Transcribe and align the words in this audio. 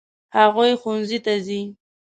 هغوی 0.37 0.71
ښوونځي 0.81 1.19
ته 1.25 1.33
ځي. 1.45 1.61